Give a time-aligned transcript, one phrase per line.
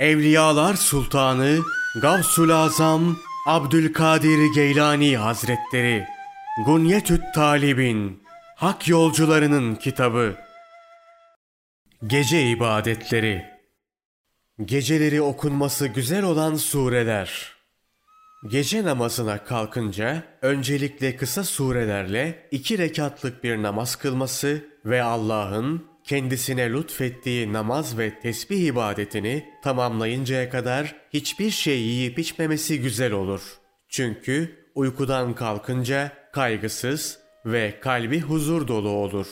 [0.00, 1.58] Evliyalar Sultanı
[2.02, 6.04] Gavsul Azam Abdülkadir Geylani Hazretleri
[6.66, 8.22] Gunyetüt Talibin
[8.56, 10.36] Hak Yolcularının Kitabı.
[12.06, 13.44] Gece İbadetleri.
[14.64, 17.52] Geceleri okunması güzel olan sureler.
[18.50, 27.52] Gece namazına kalkınca öncelikle kısa surelerle iki rekatlık bir namaz kılması ve Allah'ın kendisine lütfettiği
[27.52, 33.40] namaz ve tesbih ibadetini tamamlayıncaya kadar hiçbir şey yiyip içmemesi güzel olur.
[33.88, 39.26] Çünkü uykudan kalkınca kaygısız ve kalbi huzur dolu olur.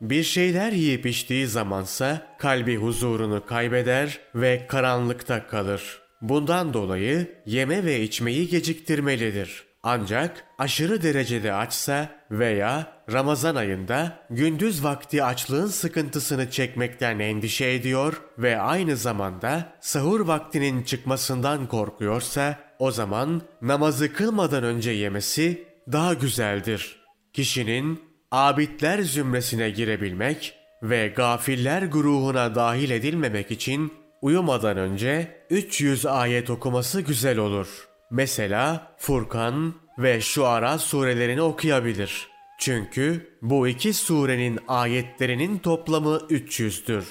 [0.00, 6.02] Bir şeyler yiyip içtiği zamansa kalbi huzurunu kaybeder ve karanlıkta kalır.
[6.20, 9.64] Bundan dolayı yeme ve içmeyi geciktirmelidir.
[9.86, 18.60] Ancak aşırı derecede açsa veya Ramazan ayında gündüz vakti açlığın sıkıntısını çekmekten endişe ediyor ve
[18.60, 26.96] aynı zamanda sahur vaktinin çıkmasından korkuyorsa o zaman namazı kılmadan önce yemesi daha güzeldir.
[27.32, 33.92] Kişinin abidler zümresine girebilmek ve gafiller grubuna dahil edilmemek için
[34.22, 37.88] uyumadan önce 300 ayet okuması güzel olur.
[38.10, 42.28] Mesela Furkan ve Şuara surelerini okuyabilir.
[42.58, 47.04] Çünkü bu iki surenin ayetlerinin toplamı 300'dür.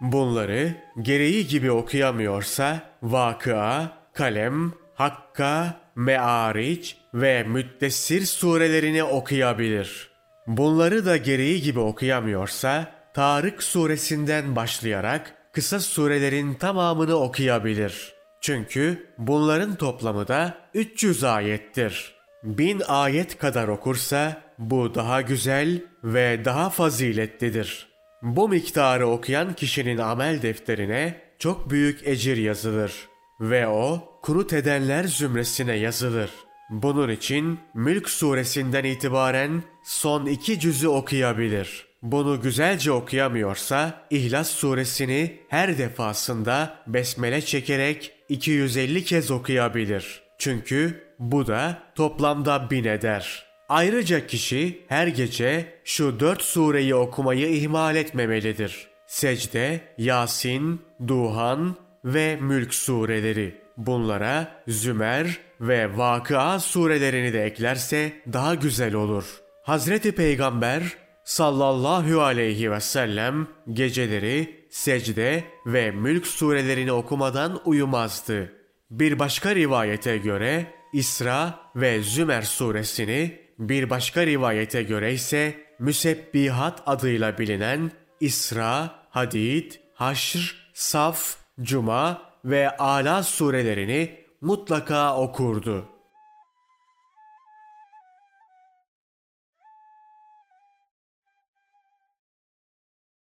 [0.00, 10.10] Bunları gereği gibi okuyamıyorsa Vakıa, Kalem, Hakka, Me'ariç ve Müddessir surelerini okuyabilir.
[10.46, 18.14] Bunları da gereği gibi okuyamıyorsa Tarık suresinden başlayarak kısa surelerin tamamını okuyabilir.
[18.40, 22.15] Çünkü bunların toplamı da 300 ayettir.
[22.42, 27.88] Bin ayet kadar okursa bu daha güzel ve daha faziletlidir.
[28.22, 33.08] Bu miktarı okuyan kişinin amel defterine çok büyük ecir yazılır
[33.40, 36.30] ve o kurut edenler zümresine yazılır.
[36.70, 41.86] Bunun için Mülk suresinden itibaren son iki cüzü okuyabilir.
[42.02, 50.25] Bunu güzelce okuyamıyorsa İhlas suresini her defasında besmele çekerek 250 kez okuyabilir.
[50.38, 53.46] Çünkü bu da toplamda bin eder.
[53.68, 58.88] Ayrıca kişi her gece şu dört sureyi okumayı ihmal etmemelidir.
[59.06, 63.60] Secde, Yasin, Duhan ve Mülk sureleri.
[63.76, 69.24] Bunlara Zümer ve Vakıa surelerini de eklerse daha güzel olur.
[69.62, 70.82] Hazreti Peygamber
[71.24, 78.52] sallallahu aleyhi ve sellem geceleri secde ve mülk surelerini okumadan uyumazdı.
[78.90, 87.38] Bir başka rivayete göre İsra ve Zümer suresini, bir başka rivayete göre ise Müsebbihat adıyla
[87.38, 95.95] bilinen İsra, Hadid, Haşr, Saf, Cuma ve Ala surelerini mutlaka okurdu.